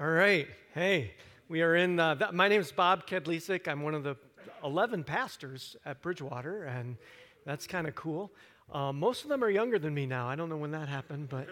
[0.00, 0.48] All right.
[0.72, 1.12] Hey,
[1.50, 2.00] we are in.
[2.00, 3.68] Uh, my name is Bob Kadlecik.
[3.68, 4.16] I'm one of the
[4.64, 6.96] 11 pastors at Bridgewater, and
[7.44, 8.32] that's kind of cool.
[8.72, 10.26] Um, most of them are younger than me now.
[10.26, 11.48] I don't know when that happened, but.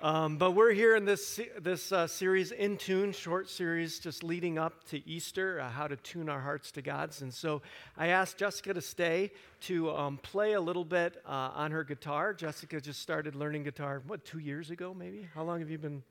[0.00, 4.56] Um, but we're here in this, this uh, series, In Tune, short series, just leading
[4.56, 7.22] up to Easter, uh, how to tune our hearts to God's.
[7.22, 7.62] And so
[7.96, 12.32] I asked Jessica to stay to um, play a little bit uh, on her guitar.
[12.32, 15.28] Jessica just started learning guitar, what, two years ago, maybe?
[15.34, 16.04] How long have you been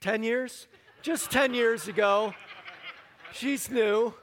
[0.00, 0.66] 10 years?
[1.02, 2.34] Just 10 years ago.
[3.32, 4.14] She's new.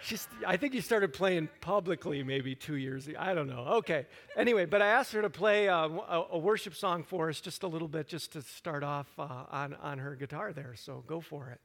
[0.00, 3.18] She's, I think you started playing publicly maybe two years ago.
[3.20, 3.64] I don't know.
[3.78, 4.06] Okay.
[4.36, 7.62] Anyway, but I asked her to play uh, a, a, worship song for us just
[7.64, 10.74] a little bit, just to start off uh, on, on her guitar there.
[10.76, 11.60] So go for it.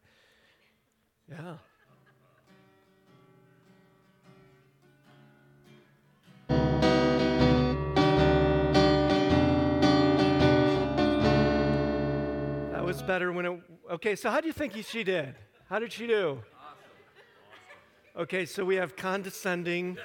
[1.29, 1.55] Yeah.
[12.83, 13.59] Was better when it.
[13.91, 15.35] Okay, so how do you think she did?
[15.69, 16.43] How did she do?
[18.17, 19.97] Okay, so we have condescending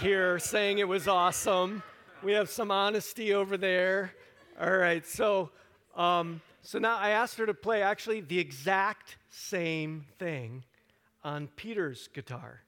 [0.00, 1.82] here saying it was awesome.
[2.22, 4.14] We have some honesty over there.
[4.58, 5.50] All right, so
[5.94, 10.64] um, so now I asked her to play actually the exact same thing
[11.22, 12.62] on Peter's guitar.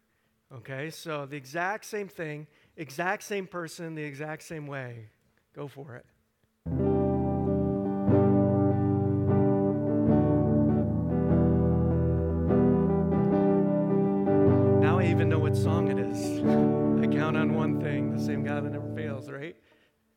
[0.54, 5.06] Okay, so the exact same thing, exact same person, the exact same way.
[5.56, 6.04] Go for it.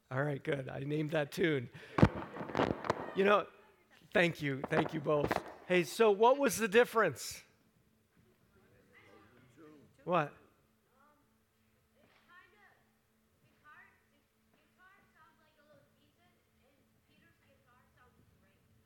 [0.09, 0.69] All right, good.
[0.69, 1.69] I named that tune.
[3.16, 3.45] You know,
[4.14, 4.61] thank you.
[4.69, 5.31] Thank you both.
[5.67, 7.41] Hey, so what was the difference?
[10.05, 10.31] What?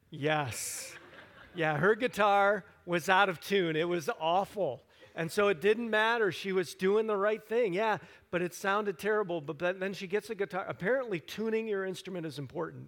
[0.10, 0.96] Yes.
[1.54, 3.76] Yeah, her guitar was out of tune.
[3.76, 4.82] It was awful.
[5.16, 6.32] And so it didn't matter.
[6.32, 7.74] She was doing the right thing.
[7.74, 7.98] Yeah,
[8.32, 9.42] but it sounded terrible.
[9.42, 10.66] But then she gets a guitar.
[10.68, 12.88] Apparently, tuning your instrument is important.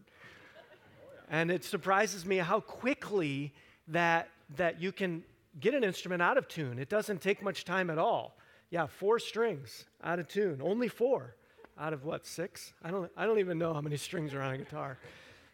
[1.29, 3.53] And it surprises me how quickly
[3.89, 5.23] that, that you can
[5.59, 6.79] get an instrument out of tune.
[6.79, 8.37] It doesn't take much time at all.
[8.69, 10.61] Yeah, four strings out of tune.
[10.63, 11.35] Only four
[11.77, 12.73] out of what, six?
[12.83, 14.97] I don't, I don't even know how many strings are on a guitar.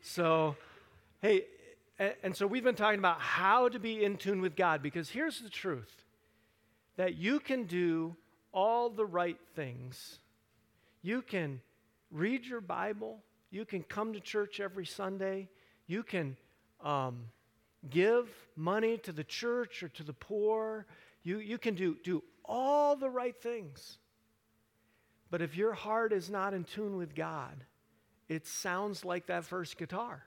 [0.02, 0.56] So,
[1.22, 1.46] hey,
[1.98, 5.10] and, and so we've been talking about how to be in tune with God because
[5.10, 6.04] here's the truth
[6.98, 8.16] that you can do
[8.52, 10.20] all the right things.
[11.02, 11.62] You can
[12.12, 13.20] read your Bible.
[13.52, 15.50] You can come to church every Sunday.
[15.88, 16.38] You can
[16.84, 17.26] um,
[17.90, 20.86] give money to the church or to the poor.
[21.24, 23.98] You, you can do, do all the right things.
[25.32, 27.64] But if your heart is not in tune with God,
[28.28, 30.24] it sounds like that first guitar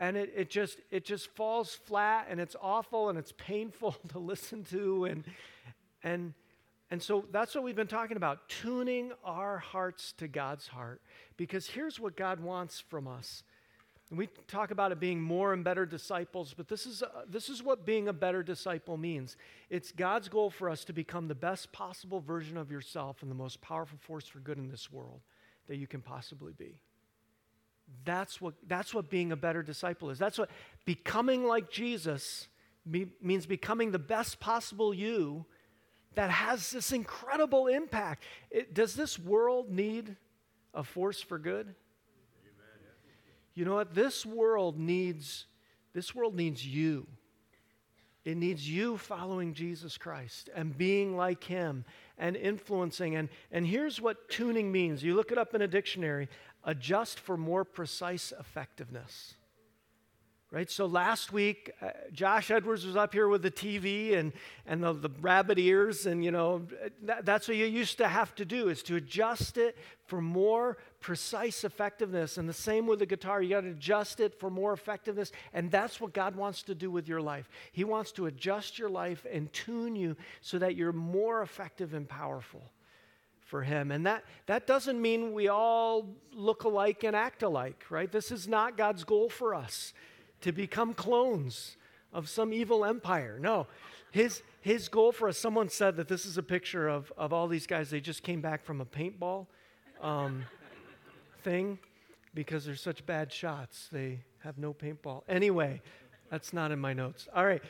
[0.00, 4.18] and it, it just it just falls flat and it's awful and it's painful to
[4.18, 5.24] listen to and
[6.02, 6.34] and
[6.90, 11.00] and so that's what we've been talking about tuning our hearts to God's heart.
[11.36, 13.44] Because here's what God wants from us.
[14.10, 17.48] And we talk about it being more and better disciples but this is uh, this
[17.48, 19.36] is what being a better disciple means.
[19.70, 23.36] It's God's goal for us to become the best possible version of yourself and the
[23.36, 25.20] most powerful force for good in this world
[25.68, 26.80] that you can possibly be.
[28.04, 30.18] That's what, that's what being a better disciple is.
[30.18, 30.50] That's what
[30.84, 32.48] becoming like Jesus
[32.88, 35.46] be, means becoming the best possible you
[36.14, 38.24] that has this incredible impact.
[38.50, 40.16] It, does this world need
[40.74, 41.74] a force for good?
[43.54, 43.94] You know what?
[43.94, 45.46] This world needs
[45.92, 47.06] this world needs you.
[48.24, 51.84] It needs you following Jesus Christ and being like him
[52.18, 53.16] and influencing.
[53.16, 55.02] And, and here's what tuning means.
[55.02, 56.28] You look it up in a dictionary
[56.62, 59.34] adjust for more precise effectiveness.
[60.52, 60.68] Right?
[60.68, 64.32] So last week, uh, Josh Edwards was up here with the TV and,
[64.66, 66.66] and the, the rabbit ears, and you know,
[67.02, 70.78] that, that's what you used to have to do is to adjust it for more
[70.98, 72.36] precise effectiveness.
[72.36, 75.30] And the same with the guitar, you got to adjust it for more effectiveness.
[75.52, 77.48] And that's what God wants to do with your life.
[77.70, 82.08] He wants to adjust your life and tune you so that you're more effective and
[82.08, 82.62] powerful
[83.38, 83.92] for him.
[83.92, 88.10] And that, that doesn't mean we all look alike and act alike, right?
[88.10, 89.92] This is not God's goal for us
[90.40, 91.76] to become clones
[92.12, 93.38] of some evil empire.
[93.40, 93.66] No.
[94.10, 97.46] His, his goal for us, someone said that this is a picture of, of all
[97.46, 99.46] these guys, they just came back from a paintball
[100.00, 100.44] um,
[101.42, 101.78] thing
[102.34, 103.88] because they're such bad shots.
[103.92, 105.22] They have no paintball.
[105.28, 105.80] Anyway,
[106.30, 107.28] that's not in my notes.
[107.34, 107.62] All right.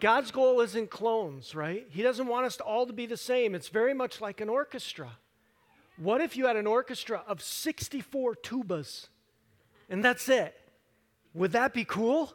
[0.00, 1.86] God's goal isn't clones, right?
[1.90, 3.54] He doesn't want us to all to be the same.
[3.54, 5.10] It's very much like an orchestra.
[5.96, 9.08] What if you had an orchestra of 64 tubas
[9.90, 10.59] and that's it?
[11.34, 12.32] Would that be cool?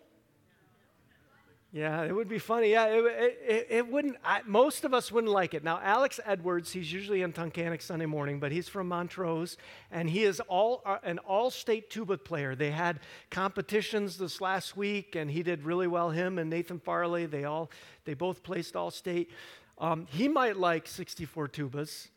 [1.75, 2.71] Yeah, it would be funny.
[2.71, 5.61] Yeah, it, it, it wouldn't, I, most of us wouldn't like it.
[5.61, 9.57] Now, Alex Edwards, he's usually in Tunkhannock Sunday morning, but he's from Montrose,
[9.91, 12.55] and he is all, uh, an all state tuba player.
[12.55, 16.11] They had competitions this last week, and he did really well.
[16.11, 17.69] Him and Nathan Farley, they, all,
[18.05, 19.29] they both placed all state.
[19.77, 22.07] Um, he might like 64 tubas,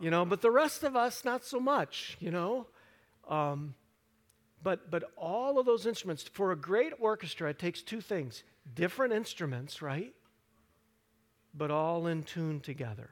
[0.00, 2.66] you know, but the rest of us, not so much, you know.
[3.28, 3.74] Um,
[4.62, 9.12] but, but all of those instruments, for a great orchestra, it takes two things different
[9.12, 10.14] instruments, right?
[11.54, 13.10] But all in tune together,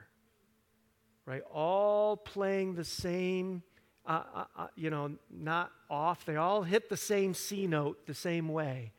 [1.25, 1.43] right?
[1.53, 3.63] All playing the same,
[4.07, 6.25] uh, uh, uh, you know, not off.
[6.25, 8.93] They all hit the same C note the same way.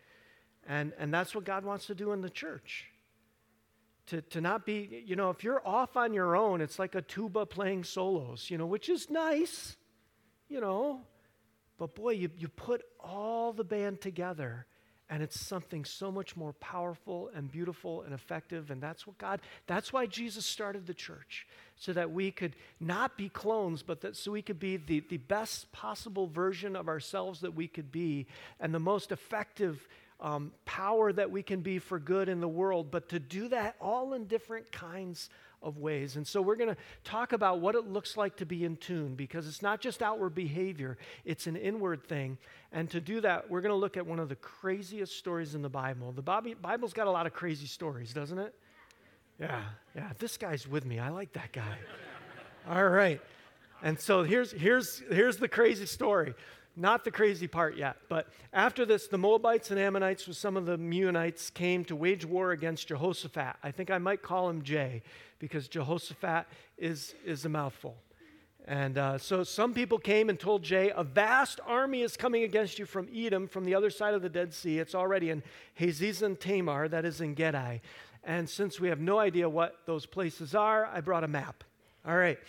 [0.68, 2.88] And, and that's what God wants to do in the church.
[4.08, 7.02] To, to not be, you know, if you're off on your own, it's like a
[7.02, 9.78] tuba playing solos, you know, which is nice,
[10.48, 11.02] you know.
[11.80, 14.68] But boy, you, you put all the band together
[15.10, 18.70] and it's something so much more powerful and beautiful and effective.
[18.70, 23.18] And that's what God, that's why Jesus started the church, so that we could not
[23.18, 27.40] be clones, but that so we could be the, the best possible version of ourselves
[27.42, 28.28] that we could be
[28.60, 29.88] and the most effective
[30.22, 33.76] um, power that we can be for good in the world, but to do that
[33.80, 35.30] all in different kinds
[35.62, 36.16] of ways.
[36.16, 39.16] And so we're going to talk about what it looks like to be in tune
[39.16, 42.38] because it's not just outward behavior, it's an inward thing.
[42.72, 45.62] And to do that, we're going to look at one of the craziest stories in
[45.62, 46.12] the Bible.
[46.12, 48.54] The Bible's got a lot of crazy stories, doesn't it?
[49.40, 49.62] Yeah,
[49.96, 50.12] yeah.
[50.18, 51.00] This guy's with me.
[51.00, 51.78] I like that guy.
[52.70, 53.22] All right.
[53.82, 56.34] And so here's, here's, here's the crazy story.
[56.80, 60.66] Not the crazy part yet, but after this, the Moabites and Ammonites with some of
[60.66, 63.58] the Meunites came to wage war against Jehoshaphat.
[63.62, 65.02] I think I might call him Jay
[65.40, 66.46] because Jehoshaphat
[66.78, 67.98] is, is a mouthful.
[68.66, 72.80] And uh, so some people came and told Jay, A vast army is coming against
[72.80, 74.80] you from Edom, from the other side of the Dead Sea.
[74.80, 75.44] It's already in
[75.78, 77.82] Hazezon Tamar, that is En Gedi.
[78.24, 81.66] And since we have no idea what those places are, I brought a map.
[82.08, 82.40] All right.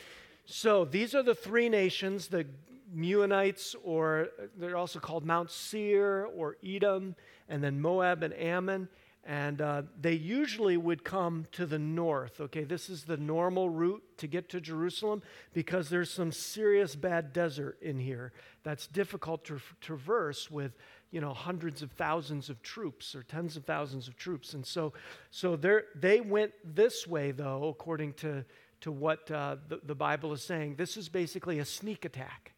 [0.44, 2.46] So these are the three nations the
[2.94, 7.14] Meunites, or they're also called Mount Seir or Edom,
[7.48, 8.88] and then Moab and Ammon.
[9.22, 12.40] And uh, they usually would come to the north.
[12.40, 15.22] Okay, this is the normal route to get to Jerusalem
[15.52, 18.32] because there's some serious bad desert in here
[18.62, 20.72] that's difficult to traverse with,
[21.10, 24.54] you know, hundreds of thousands of troops or tens of thousands of troops.
[24.54, 24.94] And so,
[25.30, 28.44] so they went this way, though, according to,
[28.80, 30.76] to what uh, the, the Bible is saying.
[30.76, 32.54] This is basically a sneak attack.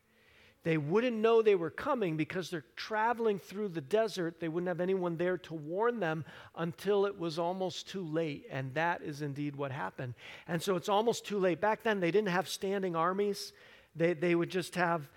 [0.64, 4.38] They wouldn't know they were coming because they're traveling through the desert.
[4.38, 6.25] They wouldn't have anyone there to warn them
[6.55, 8.47] until it was almost too late.
[8.50, 10.14] And that is indeed what happened.
[10.47, 11.61] And so it's almost too late.
[11.61, 13.53] Back then, they didn't have standing armies,
[13.97, 15.09] they, they would just have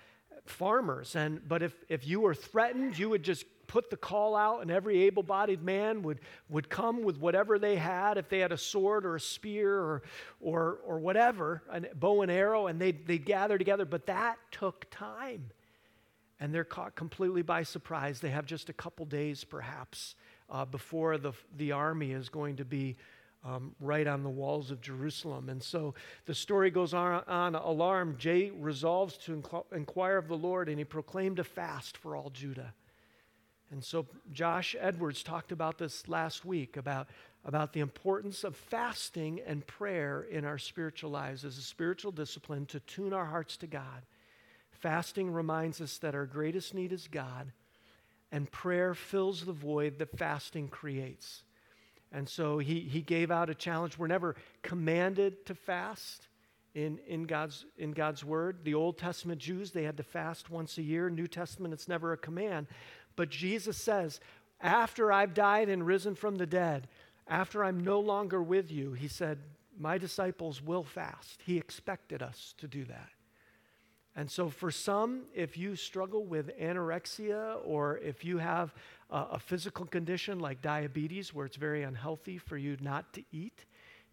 [0.45, 1.15] farmers.
[1.15, 4.71] And, but if, if you were threatened, you would just put the call out, and
[4.71, 6.19] every able bodied man would,
[6.49, 10.03] would come with whatever they had, if they had a sword or a spear or,
[10.39, 13.85] or, or whatever, a bow and arrow, and they'd, they'd gather together.
[13.85, 15.51] But that took time.
[16.39, 18.19] And they're caught completely by surprise.
[18.19, 20.15] They have just a couple days, perhaps,
[20.49, 22.97] uh, before the, the army is going to be
[23.45, 25.49] um, right on the walls of Jerusalem.
[25.49, 25.93] And so
[26.25, 28.17] the story goes on, on alarmed.
[28.17, 29.41] Jay resolves to
[29.71, 32.73] inquire of the Lord, and he proclaimed a fast for all Judah.
[33.71, 37.07] And so Josh Edwards talked about this last week about,
[37.43, 42.65] about the importance of fasting and prayer in our spiritual lives as a spiritual discipline
[42.67, 44.05] to tune our hearts to God.
[44.71, 47.51] Fasting reminds us that our greatest need is God,
[48.31, 51.43] and prayer fills the void that fasting creates.
[52.11, 53.97] And so he, he gave out a challenge.
[53.97, 56.27] We're never commanded to fast
[56.75, 58.59] in, in, God's, in God's word.
[58.63, 61.09] The Old Testament Jews, they had to fast once a year.
[61.09, 62.67] New Testament, it's never a command.
[63.15, 64.19] But Jesus says,
[64.61, 66.87] after I've died and risen from the dead,
[67.27, 69.39] after I'm no longer with you, he said,
[69.77, 71.41] my disciples will fast.
[71.45, 73.09] He expected us to do that.
[74.15, 78.73] And so, for some, if you struggle with anorexia or if you have
[79.09, 83.65] a, a, physical condition like diabetes where it's very unhealthy for you not to eat,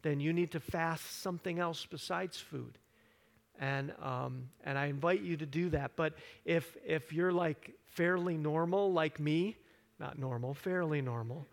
[0.02, 2.78] then you need to fast something else besides food.
[3.60, 5.92] And, um, and I invite you to do that.
[5.94, 9.56] But if, if you're like fairly normal like me,
[9.98, 11.46] not normal, fairly normal,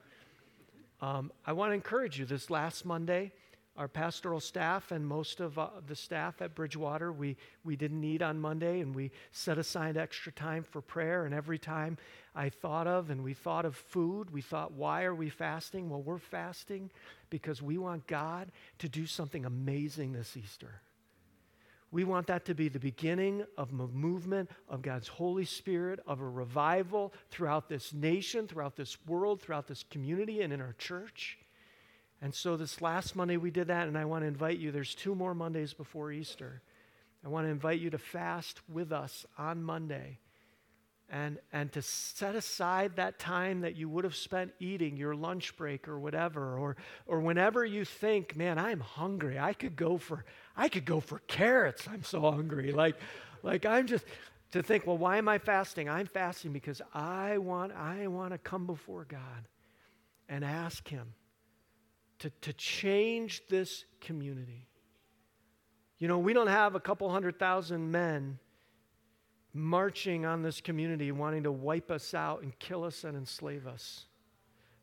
[1.02, 3.32] um, I want to encourage you this last Monday,
[3.78, 8.22] our pastoral staff and most of uh, the staff at Bridgewater, we, we didn't eat
[8.22, 11.24] on Monday and we set aside extra time for prayer.
[11.24, 11.98] And every time
[12.36, 15.90] I thought of and we thought of food, we thought, why are we fasting?
[15.90, 16.92] Well, we're fasting
[17.30, 20.82] because we want God to do something amazing this Easter.
[21.92, 26.22] We want that to be the beginning of a movement of God's Holy Spirit, of
[26.22, 31.40] a revival throughout this nation, throughout this world, throughout this community, and in our church.
[32.22, 34.72] And so this last Monday we did that, and I want to invite you.
[34.72, 36.62] There's two more Mondays before Easter.
[37.26, 40.20] I want to invite you to fast with us on Monday
[41.10, 45.56] and, and to set aside that time that you would have spent eating your lunch
[45.58, 49.40] break or whatever or, or whenever you think man i'm hungry.
[49.40, 50.26] I could go for
[50.56, 51.88] i could go for carrots.
[51.88, 52.72] I'm so hungry.
[52.72, 52.96] Like
[53.42, 54.06] like i'm just
[54.52, 55.90] to think well why am i fasting?
[55.90, 59.48] I'm fasting because i want i want to come before god
[60.28, 61.14] and ask him
[62.20, 64.68] to, to change this community.
[65.98, 68.38] You know we don't have a couple hundred thousand men
[69.54, 74.06] marching on this community, wanting to wipe us out and kill us and enslave us.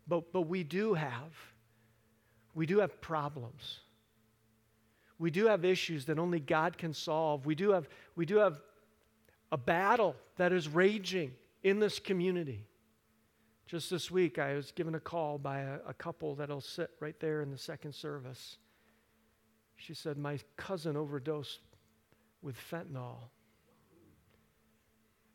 [0.07, 1.33] But, but we do have,
[2.55, 3.81] we do have problems.
[5.19, 7.47] We do have issues that only God can solve.
[7.47, 8.61] We do have, we do have
[9.51, 11.33] a battle that is raging
[11.63, 12.67] in this community.
[13.67, 17.19] Just this week, I was given a call by a, a couple that'll sit right
[17.19, 18.59] there in the second service.
[19.77, 21.61] She said, My cousin overdosed
[22.43, 23.17] with fentanyl.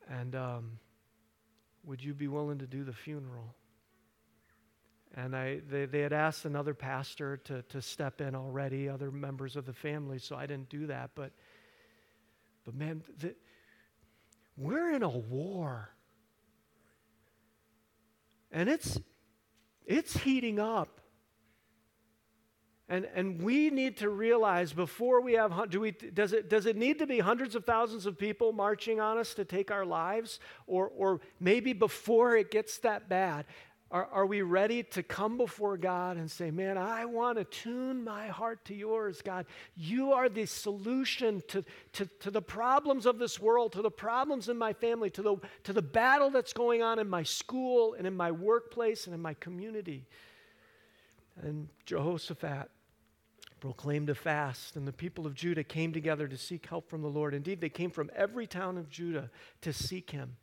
[0.10, 0.80] And um,
[1.84, 3.56] would you be willing to do the funeral?
[5.16, 9.56] And I, they, they had asked another pastor to, to step in already, other members
[9.56, 11.12] of the family, so I didn't do that.
[11.16, 11.32] But,
[12.64, 13.36] but man, the,
[14.56, 15.90] we're in a war.
[18.52, 19.00] And it's,
[19.86, 21.01] it's heating up.
[22.92, 26.76] And, and we need to realize before we have, do we, does, it, does it
[26.76, 30.42] need to be hundreds of thousands of people marching on us to take our lives?
[30.68, 33.46] Or, or maybe before it gets that bad,
[33.92, 38.04] are, are we ready to come before God and say, Man, I want to tune
[38.04, 39.46] my heart to yours, God?
[39.78, 44.50] You are the solution to, to, to the problems of this world, to the problems
[44.50, 48.06] in my family, to the, to the battle that's going on in my school and
[48.06, 50.06] in my workplace and in my community.
[51.42, 52.70] And Jehoshaphat
[53.62, 57.08] proclaimed a fast, and the people of Judah came together to seek help from the
[57.08, 57.34] Lord.
[57.34, 59.30] Indeed, they came from every town of Judah
[59.62, 60.36] to seek him.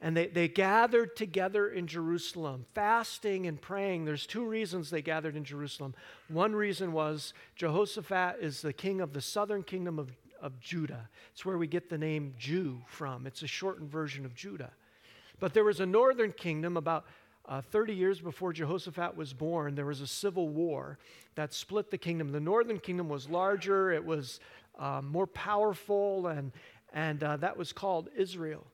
[0.00, 4.04] And they, they gathered together in Jerusalem, fasting and praying.
[4.04, 5.94] There's two reasons they gathered in Jerusalem.
[6.28, 10.10] One reason was Jehoshaphat is the king of the southern kingdom of,
[10.40, 11.08] of Judah.
[11.32, 13.26] It's where we get the name Jew from.
[13.28, 14.72] It's a shortened version of Judah.
[15.38, 17.04] But there was a northern kingdom about
[17.46, 20.98] uh, 30 years before Jehoshaphat was born, there was a civil war
[21.34, 22.30] that split the kingdom.
[22.30, 24.40] The northern kingdom was larger, it was
[24.78, 26.52] uh, more powerful, and,
[26.92, 28.64] and uh, that was called Israel.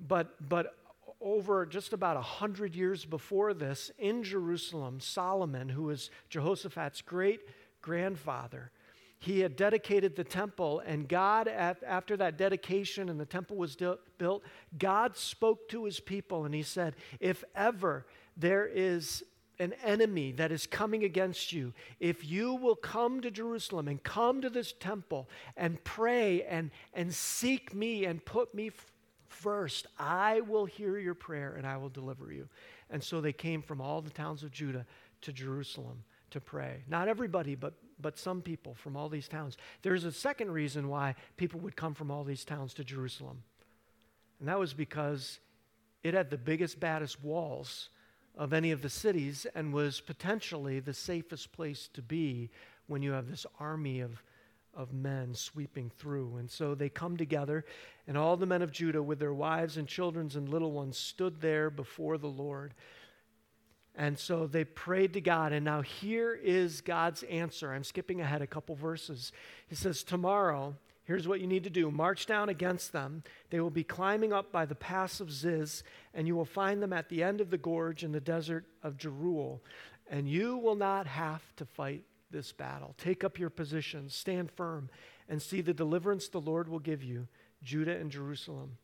[0.00, 0.74] But, but
[1.20, 7.40] over just about 100 years before this, in Jerusalem, Solomon, who was Jehoshaphat's great
[7.82, 8.70] grandfather,
[9.18, 13.76] he had dedicated the temple, and God, after that dedication and the temple was
[14.18, 14.42] built,
[14.78, 18.06] God spoke to his people and he said, If ever
[18.36, 19.22] there is
[19.58, 24.42] an enemy that is coming against you, if you will come to Jerusalem and come
[24.42, 28.92] to this temple and pray and, and seek me and put me f-
[29.28, 32.48] first, I will hear your prayer and I will deliver you.
[32.90, 34.84] And so they came from all the towns of Judah
[35.22, 36.82] to Jerusalem to pray.
[36.86, 39.56] Not everybody, but but some people from all these towns.
[39.82, 43.42] There's a second reason why people would come from all these towns to Jerusalem,
[44.40, 45.40] and that was because
[46.02, 47.88] it had the biggest, baddest walls
[48.36, 52.50] of any of the cities and was potentially the safest place to be
[52.86, 54.22] when you have this army of,
[54.74, 56.36] of men sweeping through.
[56.36, 57.64] And so they come together,
[58.06, 61.40] and all the men of Judah, with their wives and children and little ones, stood
[61.40, 62.74] there before the Lord.
[63.96, 67.72] And so they prayed to God, and now here is God's answer.
[67.72, 69.32] I'm skipping ahead a couple verses.
[69.68, 70.74] He says, Tomorrow,
[71.04, 73.22] here's what you need to do march down against them.
[73.48, 76.92] They will be climbing up by the pass of Ziz, and you will find them
[76.92, 79.60] at the end of the gorge in the desert of Jeruel.
[80.10, 82.94] And you will not have to fight this battle.
[82.98, 84.90] Take up your positions, stand firm,
[85.26, 87.28] and see the deliverance the Lord will give you,
[87.62, 88.76] Judah and Jerusalem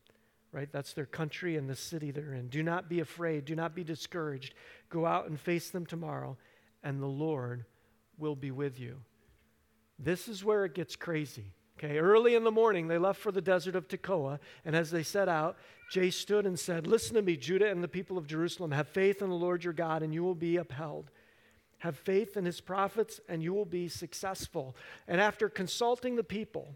[0.53, 0.71] right?
[0.71, 2.47] That's their country and the city they're in.
[2.47, 3.43] Do not be afraid.
[3.43, 4.53] Do not be discouraged.
[4.89, 6.37] Go out and face them tomorrow,
[6.83, 7.65] and the Lord
[8.17, 8.97] will be with you.
[9.99, 11.47] This is where it gets crazy.
[11.77, 15.01] Okay, early in the morning, they left for the desert of Tekoa, and as they
[15.01, 15.57] set out,
[15.91, 18.71] Jay stood and said, Listen to me, Judah and the people of Jerusalem.
[18.71, 21.09] Have faith in the Lord your God, and you will be upheld.
[21.79, 24.75] Have faith in his prophets, and you will be successful.
[25.07, 26.75] And after consulting the people,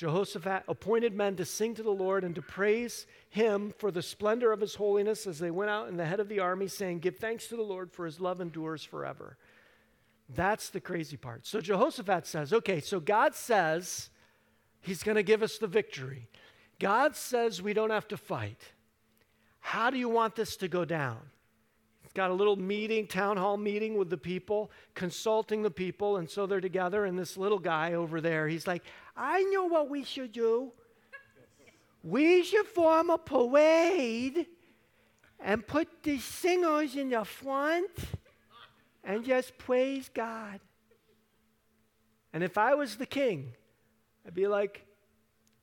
[0.00, 4.50] Jehoshaphat appointed men to sing to the Lord and to praise him for the splendor
[4.50, 7.16] of his holiness as they went out in the head of the army, saying, Give
[7.16, 9.36] thanks to the Lord, for his love endures forever.
[10.34, 11.46] That's the crazy part.
[11.46, 14.08] So Jehoshaphat says, Okay, so God says
[14.80, 16.30] He's going to give us the victory.
[16.78, 18.72] God says we don't have to fight.
[19.60, 21.18] How do you want this to go down?
[22.10, 26.28] He's got a little meeting, town hall meeting with the people, consulting the people, and
[26.28, 27.04] so they're together.
[27.04, 28.82] And this little guy over there, he's like,
[29.22, 30.72] I know what we should do.
[32.02, 34.46] We should form a parade
[35.38, 37.90] and put the singers in the front
[39.04, 40.60] and just praise God.
[42.32, 43.52] And if I was the king,
[44.26, 44.86] I'd be like,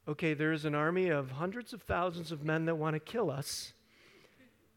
[0.07, 3.73] okay, there's an army of hundreds of thousands of men that want to kill us.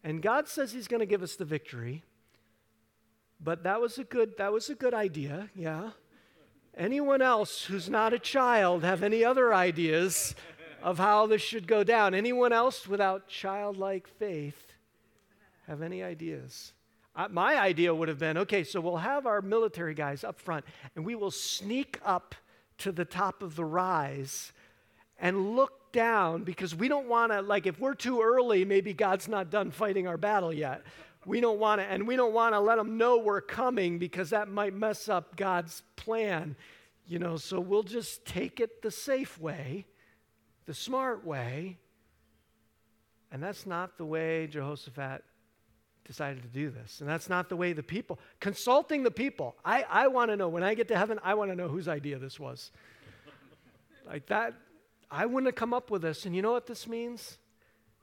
[0.02, 2.02] And God says he's going to give us the victory.
[3.38, 5.90] But that was a good that was a good idea, yeah.
[6.80, 10.34] Anyone else who's not a child have any other ideas
[10.82, 12.14] of how this should go down?
[12.14, 14.72] Anyone else without childlike faith
[15.66, 16.72] have any ideas?
[17.14, 20.64] Uh, my idea would have been okay, so we'll have our military guys up front
[20.96, 22.34] and we will sneak up
[22.78, 24.52] to the top of the rise
[25.18, 29.28] and look down because we don't want to, like, if we're too early, maybe God's
[29.28, 30.82] not done fighting our battle yet.
[31.26, 34.30] We don't want to, and we don't want to let them know we're coming because
[34.30, 36.56] that might mess up God's plan,
[37.06, 37.36] you know.
[37.36, 39.86] So we'll just take it the safe way,
[40.64, 41.78] the smart way.
[43.30, 45.22] And that's not the way Jehoshaphat
[46.04, 47.00] decided to do this.
[47.00, 49.56] And that's not the way the people, consulting the people.
[49.62, 51.86] I, I want to know, when I get to heaven, I want to know whose
[51.86, 52.72] idea this was.
[54.06, 54.54] like that,
[55.10, 56.24] I wouldn't have come up with this.
[56.24, 57.36] And you know what this means?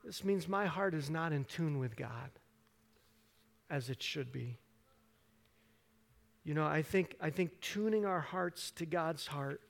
[0.05, 2.29] This means my heart is not in tune with God
[3.69, 4.57] as it should be.
[6.43, 9.61] You know, I think, I think tuning our hearts to God's heart,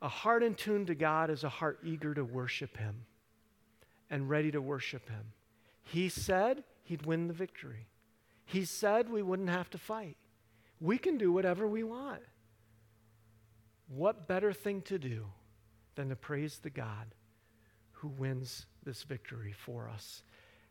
[0.00, 3.06] a heart in tune to God is a heart eager to worship Him
[4.08, 5.32] and ready to worship Him.
[5.82, 7.88] He said he'd win the victory.
[8.44, 10.16] He said we wouldn't have to fight.
[10.80, 12.22] We can do whatever we want.
[13.88, 15.26] What better thing to do
[15.96, 17.14] than to praise the God
[17.92, 20.22] who wins this victory for us?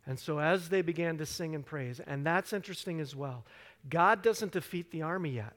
[0.06, 3.46] And so, as they began to sing and praise, and that's interesting as well,
[3.88, 5.54] God doesn't defeat the army yet.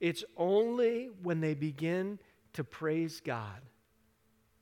[0.00, 2.18] It's only when they begin
[2.54, 3.62] to praise God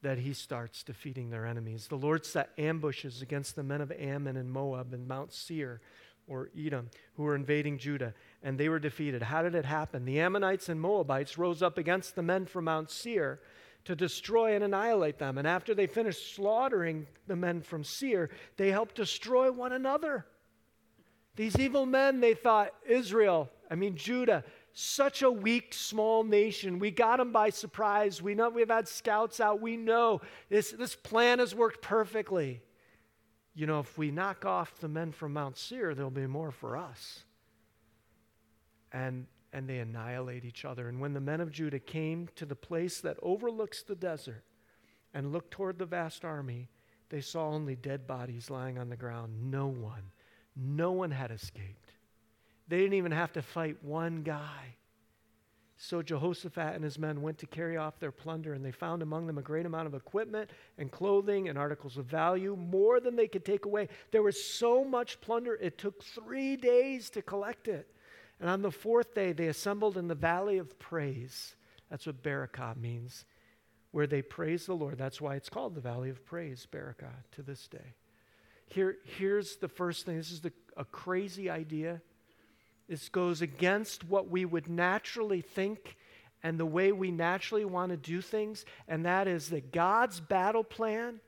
[0.03, 1.87] that he starts defeating their enemies.
[1.87, 5.81] The Lord set ambushes against the men of Ammon and Moab and Mount Seir
[6.27, 9.23] or Edom who were invading Judah, and they were defeated.
[9.23, 10.05] How did it happen?
[10.05, 13.41] The Ammonites and Moabites rose up against the men from Mount Seir
[13.85, 15.39] to destroy and annihilate them.
[15.39, 20.27] And after they finished slaughtering the men from Seir, they helped destroy one another.
[21.35, 26.79] These evil men, they thought, Israel, I mean, Judah, such a weak, small nation.
[26.79, 28.23] We got them by surprise.
[28.23, 29.61] We know we've had scouts out.
[29.61, 32.61] We know this, this plan has worked perfectly.
[33.55, 36.77] You know, if we knock off the men from Mount Seir, there'll be more for
[36.77, 37.25] us.
[38.93, 40.89] And, and they annihilate each other.
[40.89, 44.45] And when the men of Judah came to the place that overlooks the desert
[45.13, 46.69] and looked toward the vast army,
[47.11, 49.51] they saw only dead bodies lying on the ground.
[49.51, 50.11] No one,
[50.57, 51.93] no one had escaped.
[52.69, 54.77] They didn't even have to fight one guy.
[55.77, 59.27] So Jehoshaphat and his men went to carry off their plunder, and they found among
[59.27, 63.27] them a great amount of equipment and clothing and articles of value, more than they
[63.27, 63.89] could take away.
[64.13, 67.93] There was so much plunder, it took three days to collect it.
[68.41, 71.55] And on the fourth day, they assembled in the valley of praise.
[71.91, 73.25] That's what Berakah means,
[73.93, 74.99] where they praise the Lord.
[74.99, 77.95] That's why it's called the valley of praise, Berakah, to this day.
[78.67, 80.17] Here, here's the first thing.
[80.17, 82.01] This is the, a crazy idea
[82.89, 85.97] this goes against what we would naturally think
[86.43, 90.65] and the way we naturally want to do things, and that is that God's battle
[90.65, 91.21] plan,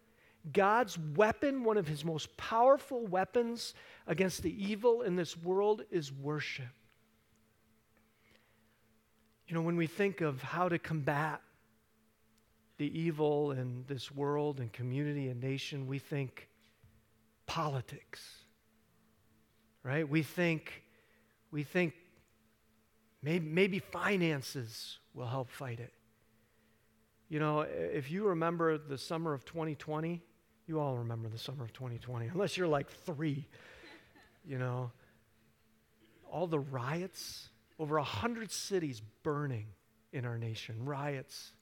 [0.53, 3.75] God's weapon, one of his most powerful weapons
[4.07, 6.67] against the evil in this world is worship.
[9.46, 11.40] You know, when we think of how to combat
[12.78, 16.48] the evil in this world and community and nation, we think
[17.46, 18.22] politics,
[19.83, 20.09] right?
[20.09, 20.83] We think
[21.54, 21.94] we think
[23.22, 25.92] maybe, maybe finances will help fight it.
[27.28, 30.20] You know, if you remember the summer of 2020,
[30.66, 33.46] you all remember the summer of 2020, unless you're like three,
[34.44, 34.90] you know,
[36.28, 37.50] all the riots,
[37.85, 39.66] over 100 cities burning
[40.11, 41.53] in our nation, riots,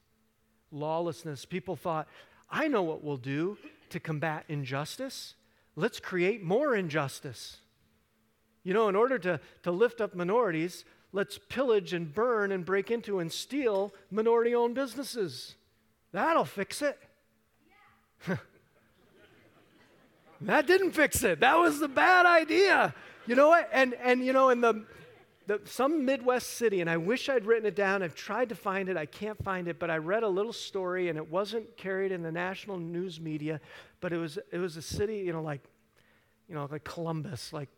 [0.71, 1.43] lawlessness.
[1.43, 2.07] People thought,
[2.49, 3.57] I know what we'll do
[3.89, 5.35] to combat injustice.
[5.75, 7.57] Let's create more injustice.
[8.63, 12.89] You know, in order to, to lift up minorities, let's pillage and burn and break
[12.89, 15.55] into and steal minority owned businesses.
[16.13, 16.97] That'll fix it.
[20.39, 21.41] that didn't fix it.
[21.41, 22.95] That was the bad idea.
[23.27, 23.69] You know what?
[23.73, 24.85] And and you know, in the
[25.47, 28.01] the, some Midwest city, and I wish I'd written it down.
[28.03, 31.09] I've tried to find it, I can't find it, but I read a little story,
[31.09, 33.59] and it wasn't carried in the national news media,
[33.99, 35.61] but it was, it was a city, you know, like,
[36.47, 37.69] you know, like Columbus, like,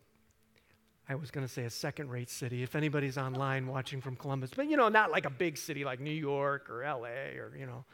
[1.08, 4.52] I was going to say a second rate city, if anybody's online watching from Columbus,
[4.56, 7.68] but, you know, not like a big city like New York or LA or, you
[7.68, 7.86] know,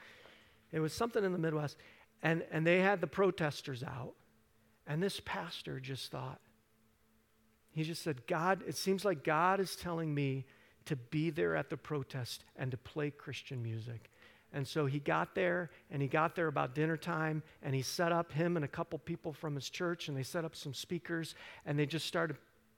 [0.72, 1.78] it was something in the Midwest.
[2.24, 4.14] And, and they had the protesters out,
[4.88, 6.40] and this pastor just thought,
[7.74, 10.46] he just said, God, it seems like God is telling me
[10.86, 14.10] to be there at the protest and to play Christian music.
[14.54, 18.12] And so he got there, and he got there about dinner time, and he set
[18.12, 21.36] up him and a couple people from his church, and they set up some speakers,
[21.66, 22.36] and they just started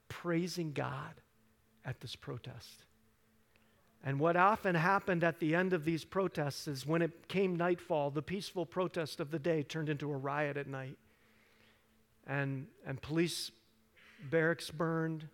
[0.08, 1.20] praising God
[1.84, 2.84] at this protest.
[4.04, 8.10] And what often happened at the end of these protests is when it came nightfall,
[8.10, 10.98] the peaceful protest of the day turned into a riot at night.
[12.26, 13.50] And, and police
[14.30, 15.28] barracks burned,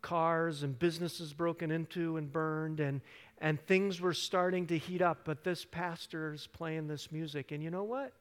[0.00, 3.00] cars and businesses broken into and burned, and,
[3.38, 5.20] and things were starting to heat up.
[5.24, 7.52] But this pastor is playing this music.
[7.52, 8.12] And you know what?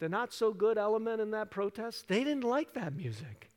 [0.00, 3.50] The not so good element in that protest, they didn't like that music.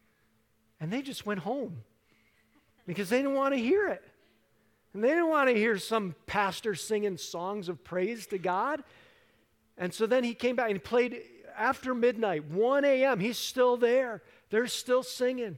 [0.80, 1.84] And they just went home
[2.86, 4.04] because they didn't want to hear it.
[4.94, 8.84] And they didn't want to hear some pastor singing songs of praise to God.
[9.78, 11.22] And so then he came back and played
[11.58, 13.20] after midnight, 1 a.m.
[13.20, 14.22] He's still there.
[14.56, 15.58] They're still singing.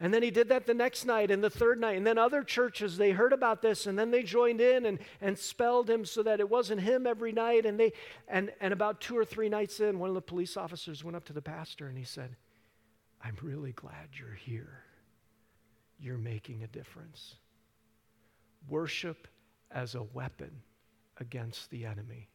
[0.00, 1.96] And then he did that the next night and the third night.
[1.96, 5.38] And then other churches, they heard about this and then they joined in and, and
[5.38, 7.64] spelled him so that it wasn't him every night.
[7.66, 7.92] And, they,
[8.26, 11.22] and, and about two or three nights in, one of the police officers went up
[11.26, 12.34] to the pastor and he said,
[13.22, 14.82] I'm really glad you're here.
[16.00, 17.36] You're making a difference.
[18.68, 19.28] Worship
[19.70, 20.50] as a weapon
[21.18, 22.28] against the enemy.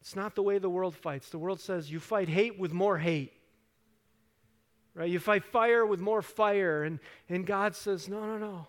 [0.00, 1.28] It's not the way the world fights.
[1.28, 3.32] The world says you fight hate with more hate.
[4.94, 5.10] Right?
[5.10, 6.84] You fight fire with more fire.
[6.84, 8.66] And, and God says, no, no, no.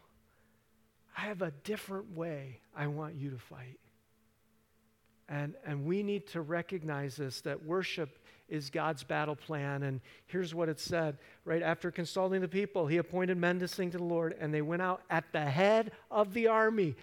[1.17, 3.79] I have a different way I want you to fight.
[5.27, 9.83] And, and we need to recognize this that worship is God's battle plan.
[9.83, 13.91] And here's what it said right after consulting the people, he appointed men to sing
[13.91, 16.95] to the Lord, and they went out at the head of the army.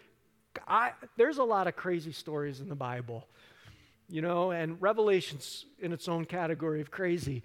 [0.68, 3.26] I, there's a lot of crazy stories in the Bible,
[4.08, 7.42] you know, and Revelation's in its own category of crazy.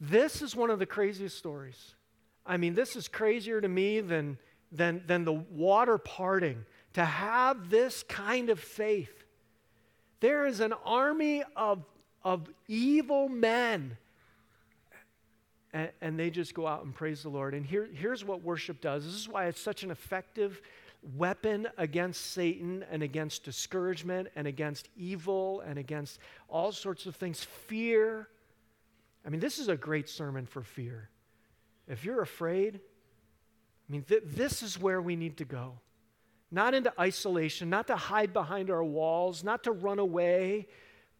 [0.00, 1.94] This is one of the craziest stories.
[2.46, 4.38] I mean, this is crazier to me than,
[4.72, 6.64] than, than the water parting.
[6.94, 9.24] To have this kind of faith.
[10.20, 11.84] There is an army of,
[12.24, 13.96] of evil men.
[15.72, 17.54] And, and they just go out and praise the Lord.
[17.54, 20.60] And here, here's what worship does this is why it's such an effective
[21.16, 27.44] weapon against Satan and against discouragement and against evil and against all sorts of things.
[27.44, 28.28] Fear
[29.24, 31.10] I mean, this is a great sermon for fear.
[31.88, 35.80] If you're afraid, I mean, th- this is where we need to go.
[36.50, 40.68] Not into isolation, not to hide behind our walls, not to run away,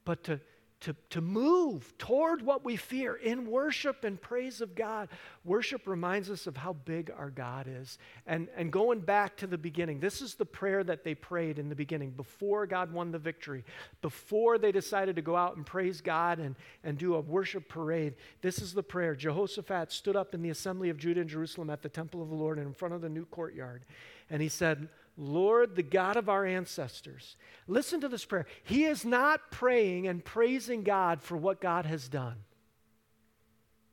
[0.05, 0.41] but to
[0.81, 5.09] to, to move toward what we fear in worship and praise of God.
[5.45, 7.99] Worship reminds us of how big our God is.
[8.27, 11.69] And, and going back to the beginning, this is the prayer that they prayed in
[11.69, 13.65] the beginning before God won the victory,
[14.01, 18.15] before they decided to go out and praise God and, and do a worship parade.
[18.41, 19.15] This is the prayer.
[19.15, 22.35] Jehoshaphat stood up in the assembly of Judah and Jerusalem at the temple of the
[22.35, 23.85] Lord and in front of the new courtyard.
[24.31, 27.37] And he said, Lord, the God of our ancestors.
[27.67, 28.47] Listen to this prayer.
[28.63, 32.37] He is not praying and praising God for what God has done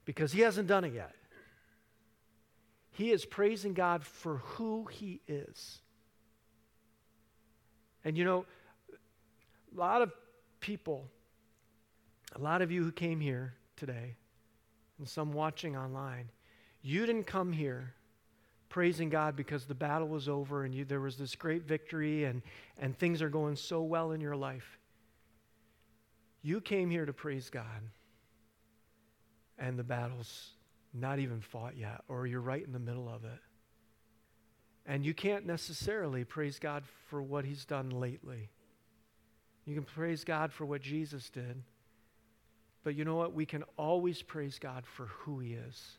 [0.05, 1.13] because he hasn't done it yet.
[2.91, 5.81] He is praising God for who he is.
[8.03, 8.45] And you know,
[9.75, 10.11] a lot of
[10.61, 11.05] people,
[12.35, 14.15] a lot of you who came here today,
[14.97, 16.31] and some watching online,
[16.81, 17.93] you didn't come here
[18.69, 22.41] praising God because the battle was over and you, there was this great victory and,
[22.77, 24.77] and things are going so well in your life.
[26.41, 27.81] You came here to praise God,
[29.57, 30.51] and the battle's
[30.93, 33.39] not even fought yet, or you're right in the middle of it.
[34.85, 38.49] And you can't necessarily praise God for what He's done lately.
[39.65, 41.61] You can praise God for what Jesus did.
[42.83, 43.33] But you know what?
[43.33, 45.97] We can always praise God for who He is.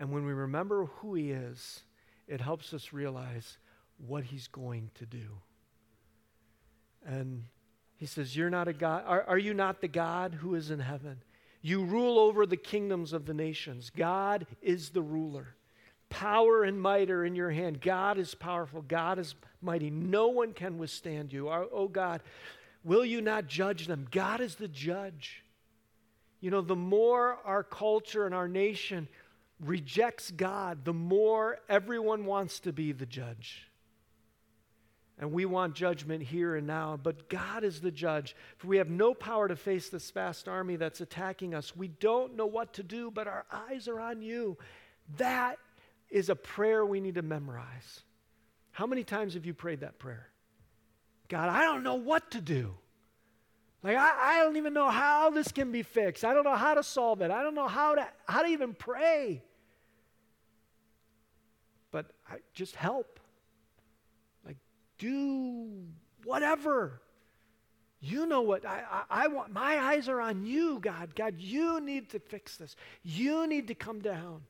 [0.00, 1.82] And when we remember who He is,
[2.26, 3.58] it helps us realize
[4.06, 5.26] what He's going to do.
[7.04, 7.44] And
[7.96, 9.04] He says, You're not a God.
[9.06, 11.22] Are, are you not the God who is in heaven?
[11.60, 13.90] You rule over the kingdoms of the nations.
[13.90, 15.54] God is the ruler.
[16.08, 17.80] Power and might are in your hand.
[17.80, 18.82] God is powerful.
[18.82, 19.90] God is mighty.
[19.90, 21.50] No one can withstand you.
[21.50, 22.22] Oh God,
[22.84, 24.06] will you not judge them?
[24.10, 25.42] God is the judge.
[26.40, 29.08] You know, the more our culture and our nation
[29.64, 33.68] rejects God, the more everyone wants to be the judge.
[35.20, 38.36] And we want judgment here and now, but God is the judge.
[38.56, 41.74] For we have no power to face this vast army that's attacking us.
[41.74, 44.56] We don't know what to do, but our eyes are on you.
[45.16, 45.58] That
[46.08, 48.02] is a prayer we need to memorize.
[48.70, 50.28] How many times have you prayed that prayer?
[51.28, 52.74] God, I don't know what to do.
[53.82, 56.24] Like, I, I don't even know how this can be fixed.
[56.24, 57.30] I don't know how to solve it.
[57.32, 59.42] I don't know how to, how to even pray.
[62.30, 63.20] I, just help.
[64.44, 64.56] Like,
[64.98, 65.68] do
[66.24, 67.00] whatever.
[68.00, 69.52] You know what I, I, I, want.
[69.52, 71.14] My eyes are on you, God.
[71.14, 72.76] God, you need to fix this.
[73.02, 74.42] You need to come down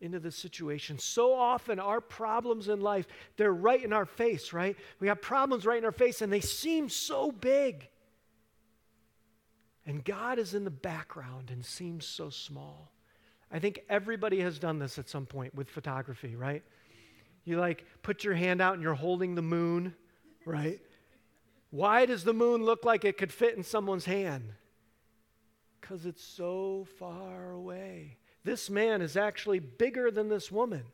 [0.00, 0.98] into this situation.
[0.98, 4.76] So often, our problems in life, they're right in our face, right?
[4.98, 7.88] We have problems right in our face, and they seem so big.
[9.86, 12.90] And God is in the background and seems so small.
[13.52, 16.62] I think everybody has done this at some point with photography, right?
[17.44, 19.94] You like put your hand out and you're holding the moon,
[20.44, 20.80] right?
[21.70, 24.52] Why does the moon look like it could fit in someone's hand?
[25.80, 28.16] Because it's so far away.
[28.44, 30.84] This man is actually bigger than this woman.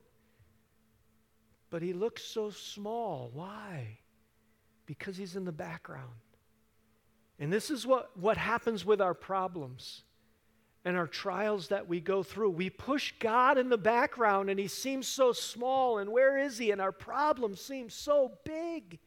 [1.69, 3.31] But he looks so small.
[3.33, 3.99] Why?
[4.87, 6.09] Because he's in the background.
[7.39, 10.03] And this is what, what happens with our problems
[10.85, 12.51] and our trials that we go through.
[12.51, 15.99] We push God in the background and he seems so small.
[15.99, 16.71] And where is he?
[16.71, 18.99] And our problems seem so big.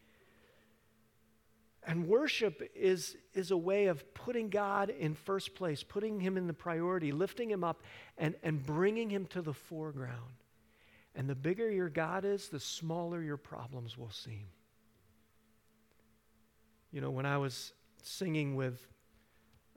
[1.86, 6.48] And worship is, is a way of putting God in first place, putting him in
[6.48, 7.82] the priority, lifting him up,
[8.18, 10.34] and, and bringing him to the foreground.
[11.16, 14.48] And the bigger your God is, the smaller your problems will seem.
[16.92, 18.80] You know, when I was singing with,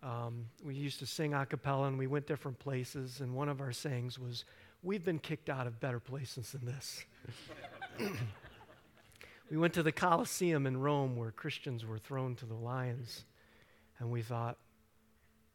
[0.02, 3.60] um, we used to sing a cappella and we went different places, and one of
[3.60, 4.44] our sayings was,
[4.82, 7.04] We've been kicked out of better places than this.
[9.50, 13.24] we went to the Colosseum in Rome where Christians were thrown to the lions,
[13.98, 14.58] and we thought,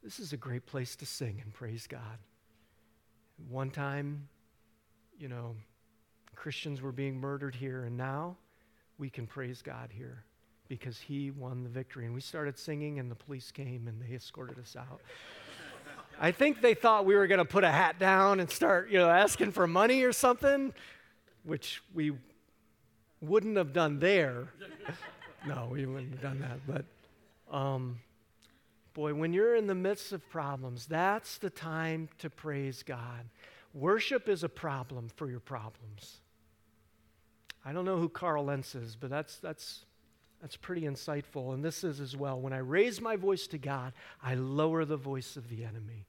[0.03, 2.17] This is a great place to sing and praise God.
[3.47, 4.27] One time,
[5.17, 5.55] you know,
[6.35, 8.37] Christians were being murdered here, and now
[8.97, 10.25] we can praise God here
[10.71, 12.05] because he won the victory.
[12.05, 15.01] And we started singing, and the police came and they escorted us out.
[16.17, 18.97] I think they thought we were going to put a hat down and start, you
[18.97, 20.73] know, asking for money or something,
[21.43, 22.13] which we
[23.19, 24.47] wouldn't have done there.
[25.45, 26.59] no, we wouldn't have done that.
[26.65, 27.99] But, um,
[28.93, 33.25] boy, when you're in the midst of problems, that's the time to praise God.
[33.73, 36.21] Worship is a problem for your problems.
[37.65, 39.83] I don't know who Carl Lentz is, but that's, that's
[40.41, 41.53] that's pretty insightful.
[41.53, 42.39] And this is as well.
[42.39, 46.07] When I raise my voice to God, I lower the voice of the enemy.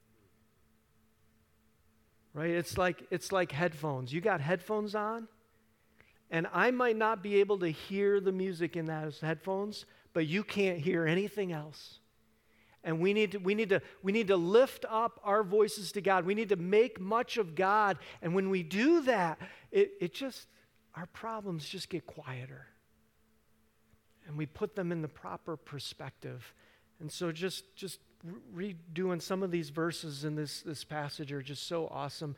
[2.33, 2.49] Right?
[2.49, 4.11] It's like it's like headphones.
[4.11, 5.27] You got headphones on,
[6.31, 10.43] and I might not be able to hear the music in those headphones, but you
[10.43, 11.99] can't hear anything else.
[12.83, 16.01] And we need to, we need to, we need to lift up our voices to
[16.01, 16.25] God.
[16.25, 17.97] We need to make much of God.
[18.21, 19.39] And when we do that,
[19.71, 20.47] it, it just,
[20.95, 22.67] our problems just get quieter
[24.33, 26.55] and we put them in the proper perspective.
[26.99, 27.99] And so just just
[28.55, 32.35] redoing some of these verses in this, this passage are just so awesome.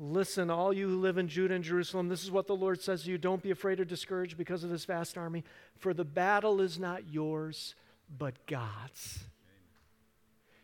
[0.00, 3.04] Listen, all you who live in Judah and Jerusalem, this is what the Lord says
[3.04, 3.18] to you.
[3.18, 5.44] Don't be afraid or discouraged because of this vast army,
[5.76, 7.76] for the battle is not yours,
[8.18, 9.20] but God's.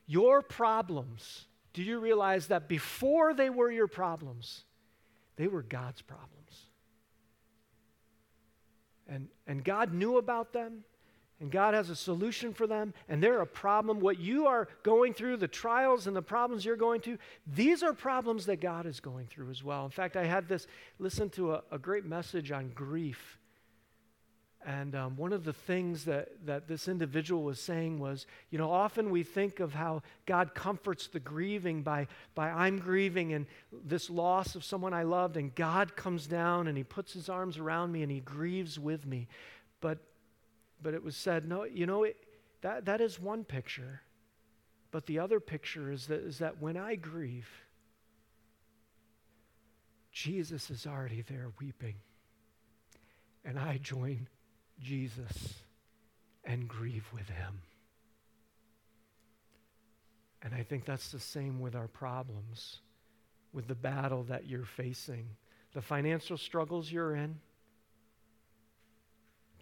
[0.07, 4.65] Your problems, do you realize that before they were your problems,
[5.37, 6.67] they were God's problems?
[9.15, 10.85] And, and God knew about them,
[11.41, 14.01] and God has a solution for them, and they're a problem.
[14.01, 17.93] What you are going through, the trials and the problems you're going through, these are
[17.93, 19.85] problems that God is going through as well.
[19.85, 20.67] In fact, I had this,
[20.99, 23.39] listen to a, a great message on grief
[24.67, 28.71] and um, one of the things that, that this individual was saying was, you know,
[28.71, 34.09] often we think of how God comforts the grieving by, by I'm grieving and this
[34.09, 37.93] loss of someone I loved, and God comes down and he puts his arms around
[37.93, 39.29] me and he grieves with me.
[39.83, 39.99] But,
[40.83, 42.17] but it was said, no, you know, it,
[42.63, 44.01] that, that is one picture.
[44.91, 47.51] But the other picture is that, is that when I grieve,
[50.11, 51.97] Jesus is already there weeping.
[53.45, 54.27] And I join
[54.81, 55.55] Jesus
[56.45, 57.61] and grieve with him.
[60.43, 62.81] And I think that's the same with our problems,
[63.53, 65.29] with the battle that you're facing,
[65.73, 67.37] the financial struggles you're in.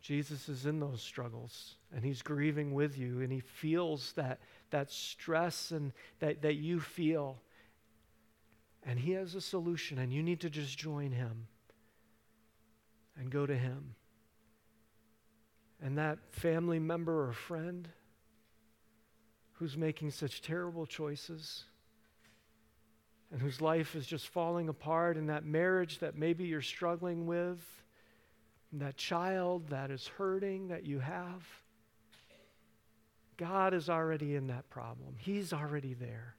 [0.00, 4.90] Jesus is in those struggles and he's grieving with you and he feels that, that
[4.90, 7.40] stress and that, that you feel.
[8.84, 11.46] And He has a solution, and you need to just join Him
[13.16, 13.94] and go to Him.
[15.82, 17.88] And that family member or friend
[19.54, 21.64] who's making such terrible choices
[23.32, 27.58] and whose life is just falling apart, and that marriage that maybe you're struggling with,
[28.74, 31.42] that child that is hurting that you have.
[33.38, 36.36] God is already in that problem, He's already there.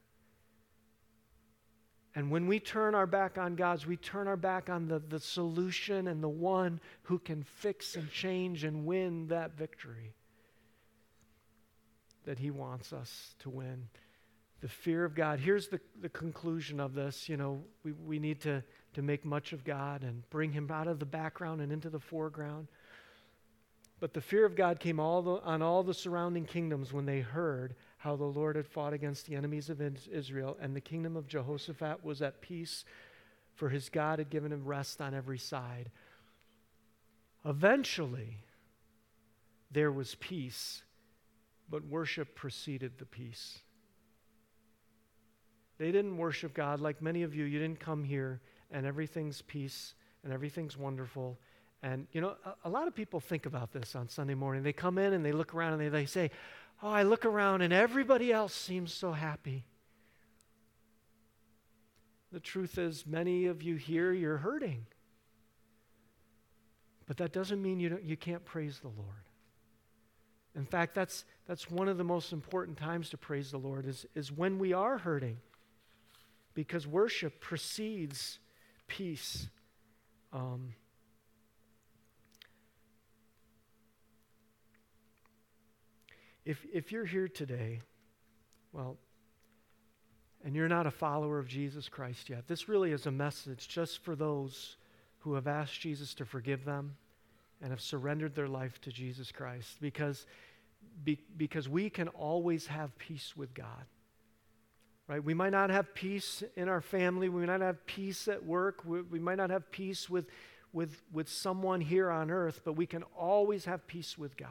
[2.16, 5.20] And when we turn our back on God's, we turn our back on the, the
[5.20, 10.14] solution and the one who can fix and change and win that victory
[12.26, 13.88] that He wants us to win.
[14.62, 15.40] The fear of God.
[15.40, 17.28] Here's the, the conclusion of this.
[17.28, 20.88] You know, we, we need to, to make much of God and bring Him out
[20.88, 22.68] of the background and into the foreground.
[24.04, 27.22] But the fear of God came all the, on all the surrounding kingdoms when they
[27.22, 31.26] heard how the Lord had fought against the enemies of Israel, and the kingdom of
[31.26, 32.84] Jehoshaphat was at peace,
[33.56, 35.90] for his God had given him rest on every side.
[37.46, 38.44] Eventually,
[39.72, 40.84] there was peace,
[41.70, 43.60] but worship preceded the peace.
[45.78, 47.46] They didn't worship God like many of you.
[47.46, 49.94] You didn't come here and everything's peace
[50.26, 51.40] and everything's wonderful.
[51.84, 54.64] And, you know, a, a lot of people think about this on Sunday morning.
[54.64, 56.32] They come in and they look around and they, they say,
[56.82, 59.66] Oh, I look around and everybody else seems so happy.
[62.32, 64.86] The truth is, many of you here, you're hurting.
[67.06, 69.28] But that doesn't mean you, you can't praise the Lord.
[70.56, 74.06] In fact, that's, that's one of the most important times to praise the Lord is,
[74.16, 75.38] is when we are hurting.
[76.54, 78.40] Because worship precedes
[78.88, 79.48] peace.
[80.32, 80.74] Um,
[86.46, 87.82] If, if you're here today,
[88.74, 88.98] well,
[90.44, 94.04] and you're not a follower of Jesus Christ yet, this really is a message just
[94.04, 94.76] for those
[95.20, 96.98] who have asked Jesus to forgive them
[97.62, 100.26] and have surrendered their life to Jesus Christ because,
[101.06, 103.86] be, because we can always have peace with God.
[105.08, 105.24] Right?
[105.24, 108.84] We might not have peace in our family, we might not have peace at work,
[108.86, 110.28] we, we might not have peace with,
[110.74, 114.50] with, with someone here on earth, but we can always have peace with God.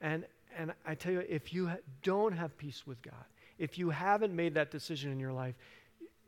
[0.00, 0.24] And,
[0.56, 1.70] and I tell you, if you
[2.02, 3.24] don't have peace with God,
[3.58, 5.54] if you haven't made that decision in your life,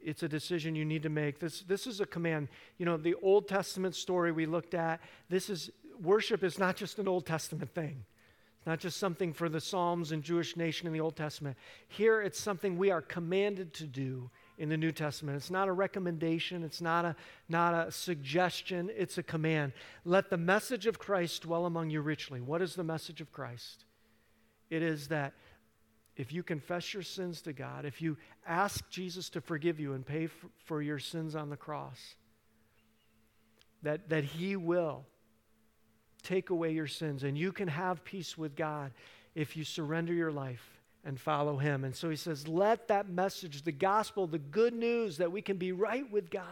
[0.01, 1.39] it's a decision you need to make.
[1.39, 2.49] This, this is a command.
[2.79, 6.99] You know, the Old Testament story we looked at, this is worship is not just
[6.99, 8.05] an Old Testament thing.
[8.59, 11.57] It's not just something for the Psalms and Jewish nation in the Old Testament.
[11.89, 15.37] Here it's something we are commanded to do in the New Testament.
[15.37, 17.17] It's not a recommendation, it's not a,
[17.49, 19.73] not a suggestion, it's a command.
[20.05, 22.41] Let the message of Christ dwell among you richly.
[22.41, 23.85] What is the message of Christ?
[24.71, 25.35] It is that
[26.17, 30.05] if you confess your sins to God, if you ask Jesus to forgive you and
[30.05, 32.17] pay for, for your sins on the cross,
[33.83, 35.05] that, that He will
[36.23, 38.93] take away your sins and you can have peace with God
[39.35, 41.85] if you surrender your life and follow Him.
[41.85, 45.57] And so He says, let that message, the gospel, the good news that we can
[45.57, 46.45] be right with God,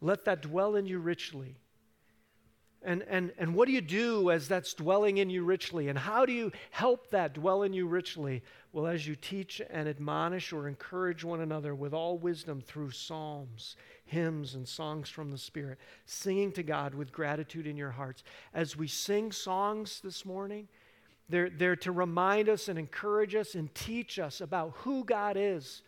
[0.00, 1.56] let that dwell in you richly.
[2.84, 5.88] And, and, and what do you do as that's dwelling in you richly?
[5.88, 8.42] And how do you help that dwell in you richly?
[8.72, 13.76] Well, as you teach and admonish or encourage one another with all wisdom through psalms,
[14.04, 18.22] hymns, and songs from the Spirit, singing to God with gratitude in your hearts.
[18.52, 20.68] As we sing songs this morning,
[21.30, 25.80] they're, they're to remind us and encourage us and teach us about who God is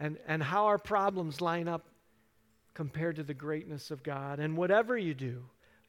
[0.00, 1.84] and, and how our problems line up
[2.74, 4.40] compared to the greatness of God.
[4.40, 5.44] And whatever you do,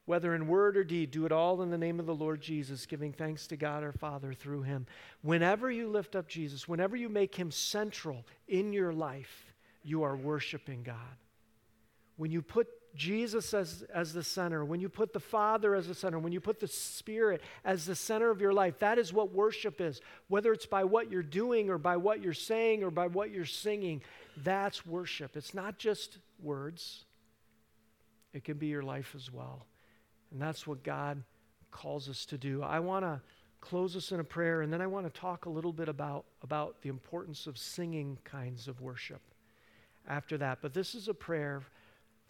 [0.06, 2.86] whether in word or deed, do it all in the name of the Lord Jesus,
[2.86, 4.86] giving thanks to God our Father through him.
[5.22, 10.16] Whenever you lift up Jesus, whenever you make him central in your life, you are
[10.16, 10.96] worshiping God.
[12.16, 15.94] When you put Jesus as, as the center, when you put the Father as the
[15.94, 19.32] center, when you put the Spirit as the center of your life, that is what
[19.32, 20.00] worship is.
[20.28, 23.44] Whether it's by what you're doing or by what you're saying or by what you're
[23.44, 24.02] singing,
[24.38, 25.36] that's worship.
[25.36, 27.04] It's not just words,
[28.32, 29.66] it can be your life as well.
[30.30, 31.22] And that's what God
[31.70, 32.62] calls us to do.
[32.62, 33.20] I want to
[33.60, 36.24] close us in a prayer, and then I want to talk a little bit about,
[36.42, 39.20] about the importance of singing kinds of worship
[40.08, 40.58] after that.
[40.62, 41.62] But this is a prayer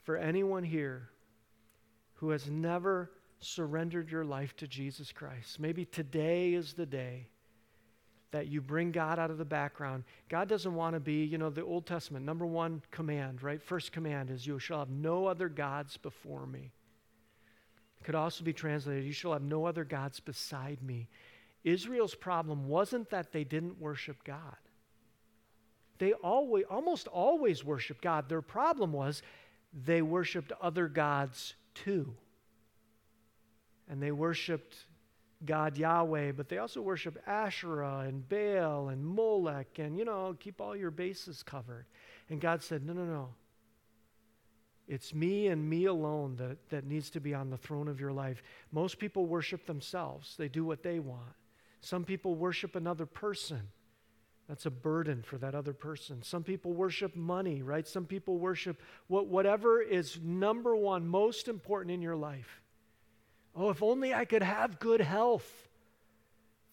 [0.04, 1.10] for anyone here
[2.14, 5.60] who has never surrendered your life to Jesus Christ.
[5.60, 7.28] Maybe today is the day
[8.30, 10.04] that you bring God out of the background.
[10.28, 13.62] God doesn't want to be, you know, the Old Testament, number one command, right?
[13.62, 16.72] First command is, You shall have no other gods before me
[18.06, 21.08] could also be translated, You shall have no other gods beside me.
[21.64, 24.56] Israel's problem wasn't that they didn't worship God,
[25.98, 28.28] they always, almost always worshiped God.
[28.28, 29.22] Their problem was
[29.72, 32.14] they worshiped other gods too.
[33.88, 34.76] And they worshiped
[35.44, 40.60] God Yahweh, but they also worship Asherah and Baal and Molech and, you know, keep
[40.60, 41.86] all your bases covered.
[42.30, 43.28] And God said, no, no, no.
[44.88, 48.12] It's me and me alone that, that needs to be on the throne of your
[48.12, 48.42] life.
[48.70, 51.34] Most people worship themselves, they do what they want.
[51.80, 53.60] Some people worship another person.
[54.48, 56.22] That's a burden for that other person.
[56.22, 57.86] Some people worship money, right?
[57.86, 62.62] Some people worship what, whatever is number one, most important in your life.
[63.56, 65.68] Oh, if only I could have good health.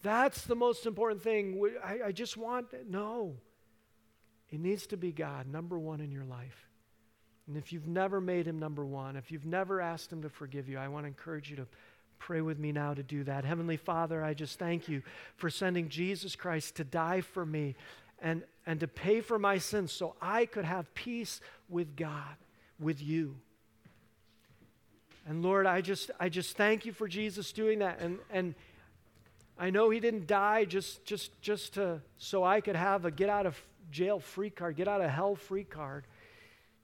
[0.02, 1.60] That's the most important thing.
[1.82, 3.36] I, I just want, no.
[4.50, 6.68] It needs to be God, number one in your life.
[7.46, 10.68] And if you've never made him number one, if you've never asked him to forgive
[10.68, 11.66] you, I want to encourage you to
[12.18, 13.44] pray with me now to do that.
[13.44, 15.02] Heavenly Father, I just thank you
[15.36, 17.74] for sending Jesus Christ to die for me
[18.22, 22.36] and, and to pay for my sins so I could have peace with God,
[22.80, 23.36] with you.
[25.26, 28.00] And Lord, I just, I just thank you for Jesus doing that.
[28.00, 28.54] And, and
[29.58, 33.28] I know he didn't die just, just, just to, so I could have a get
[33.28, 36.04] out of jail free card, get out of hell free card.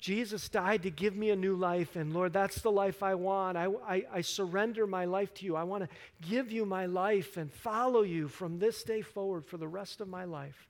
[0.00, 3.58] Jesus died to give me a new life, and Lord, that's the life I want.
[3.58, 5.56] I, I, I, surrender my life to you.
[5.56, 5.90] I want to
[6.26, 10.08] give you my life and follow you from this day forward for the rest of
[10.08, 10.68] my life.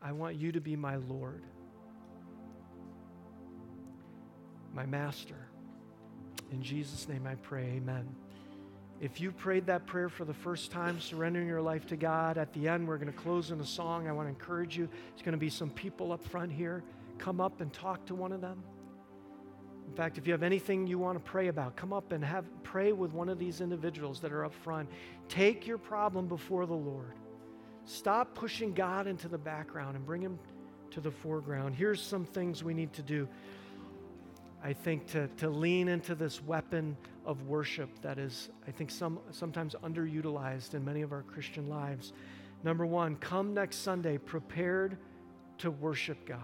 [0.00, 1.42] I want you to be my Lord
[4.74, 5.36] my master.
[6.50, 8.08] In Jesus' name I pray, amen.
[9.00, 12.52] If you prayed that prayer for the first time, surrendering your life to God, at
[12.52, 14.06] the end, we're going to close in a song.
[14.06, 14.88] I want to encourage you.
[15.10, 16.84] There's going to be some people up front here.
[17.18, 18.62] Come up and talk to one of them.
[19.88, 22.46] In fact, if you have anything you want to pray about, come up and have
[22.62, 24.88] pray with one of these individuals that are up front.
[25.28, 27.14] Take your problem before the Lord.
[27.84, 30.38] Stop pushing God into the background and bring him
[30.92, 31.74] to the foreground.
[31.74, 33.28] Here's some things we need to do.
[34.64, 36.96] I think, to, to lean into this weapon
[37.26, 42.12] of worship that is, I think, some, sometimes underutilized in many of our Christian lives.
[42.62, 44.98] Number one, come next Sunday prepared
[45.58, 46.38] to worship God.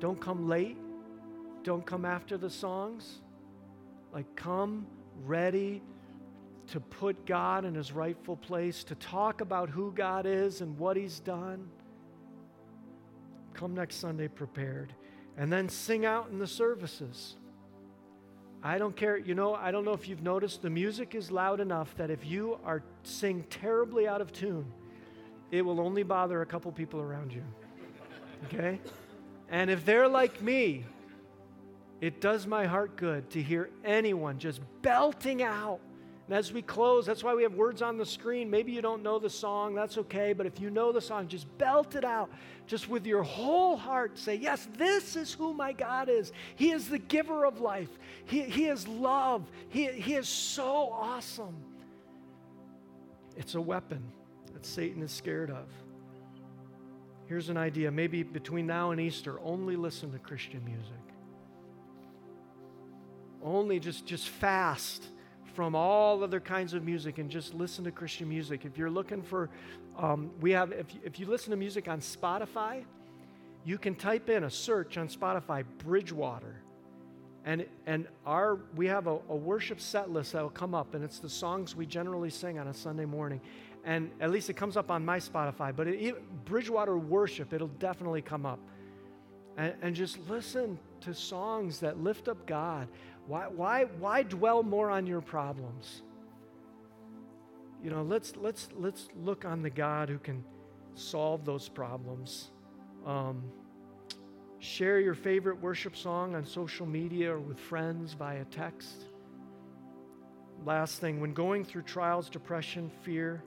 [0.00, 0.76] Don't come late.
[1.64, 3.20] Don't come after the songs.
[4.12, 4.86] Like, come
[5.24, 5.82] ready
[6.68, 10.96] to put God in his rightful place, to talk about who God is and what
[10.96, 11.68] he's done.
[13.54, 14.92] Come next Sunday prepared
[15.38, 17.36] and then sing out in the services.
[18.62, 21.60] I don't care, you know, I don't know if you've noticed, the music is loud
[21.60, 24.66] enough that if you are sing terribly out of tune,
[25.52, 27.44] it will only bother a couple people around you.
[28.46, 28.80] Okay?
[29.50, 30.84] And if they're like me,
[32.00, 35.80] it does my heart good to hear anyone just belting out
[36.28, 38.50] and as we close, that's why we have words on the screen.
[38.50, 40.34] Maybe you don't know the song, that's okay.
[40.34, 42.28] But if you know the song, just belt it out.
[42.66, 46.32] Just with your whole heart, say, Yes, this is who my God is.
[46.54, 47.88] He is the giver of life,
[48.26, 49.42] He, he is love.
[49.70, 51.56] He, he is so awesome.
[53.38, 54.02] It's a weapon
[54.52, 55.64] that Satan is scared of.
[57.28, 60.94] Here's an idea maybe between now and Easter, only listen to Christian music.
[63.44, 65.04] Only just, just fast
[65.54, 68.64] from all other kinds of music and just listen to Christian music.
[68.64, 69.50] If you're looking for,
[69.98, 72.84] um, we have, if if you listen to music on Spotify,
[73.64, 76.62] you can type in a search on Spotify, Bridgewater.
[77.44, 81.04] And, and our, we have a, a worship set list that will come up, and
[81.04, 83.40] it's the songs we generally sing on a Sunday morning.
[83.84, 87.68] And at least it comes up on my Spotify, but it, it, Bridgewater worship, it'll
[87.68, 88.58] definitely come up.
[89.56, 92.88] And, and just listen to songs that lift up God.
[93.26, 96.02] Why, why, why dwell more on your problems?
[97.82, 100.44] You know, let's, let's, let's look on the God who can
[100.94, 102.50] solve those problems.
[103.06, 103.42] Um,
[104.58, 109.04] share your favorite worship song on social media or with friends via text.
[110.64, 113.44] Last thing, when going through trials, depression, fear,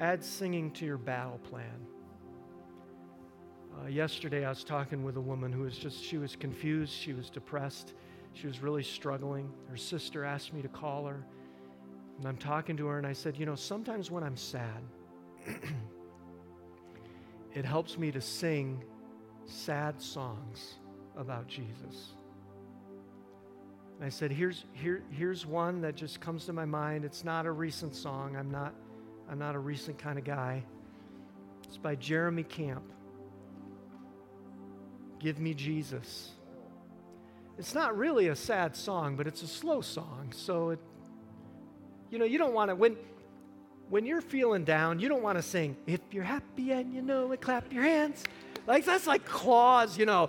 [0.00, 1.86] add singing to your battle plan.
[3.80, 7.12] Uh, yesterday, I was talking with a woman who was just, she was confused, she
[7.12, 7.94] was depressed.
[8.34, 9.50] She was really struggling.
[9.68, 11.24] Her sister asked me to call her.
[12.18, 14.82] And I'm talking to her, and I said, You know, sometimes when I'm sad,
[17.54, 18.82] it helps me to sing
[19.46, 20.74] sad songs
[21.16, 22.12] about Jesus.
[23.96, 27.04] And I said, here's, here, here's one that just comes to my mind.
[27.04, 28.36] It's not a recent song.
[28.36, 28.72] I'm not,
[29.30, 30.64] I'm not a recent kind of guy.
[31.64, 32.82] It's by Jeremy Camp.
[35.18, 36.30] Give me Jesus.
[37.58, 40.32] It's not really a sad song, but it's a slow song.
[40.34, 40.78] So it,
[42.10, 42.96] you know, you don't want to when
[43.88, 47.32] when you're feeling down, you don't want to sing, if you're happy and you know
[47.32, 48.22] it, clap your hands.
[48.66, 50.28] Like that's like claws, you know,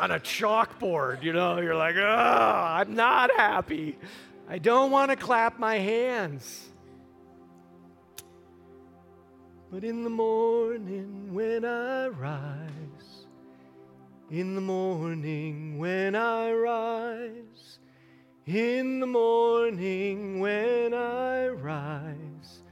[0.00, 3.98] on a chalkboard, you know, you're like, oh, I'm not happy.
[4.48, 6.68] I don't want to clap my hands.
[9.70, 13.26] But in the morning when I rise,
[14.30, 17.78] in the morning when I rise,
[18.46, 22.62] in the morning when I rise,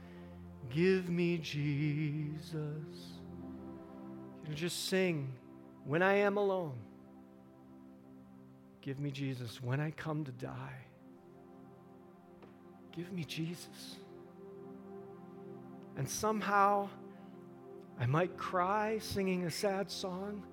[0.69, 2.53] give me Jesus.
[4.43, 5.33] You know, just sing
[5.83, 6.77] when I am alone.
[8.81, 9.61] Give me Jesus.
[9.61, 10.85] When I come to die,
[12.95, 13.97] give me Jesus.
[15.97, 16.89] And somehow
[17.99, 20.43] I might cry singing a sad song,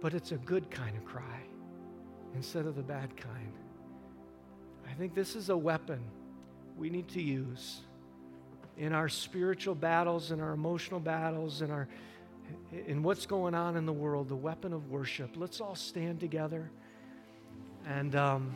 [0.00, 1.40] but it's a good kind of cry
[2.34, 3.52] instead of the bad kind.
[4.88, 6.00] I think this is a weapon
[6.76, 7.80] we need to use
[8.76, 11.88] in our spiritual battles, in our emotional battles, in, our,
[12.86, 15.30] in what's going on in the world, the weapon of worship.
[15.36, 16.70] Let's all stand together
[17.86, 18.52] and, um,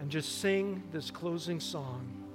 [0.00, 2.25] and just sing this closing song.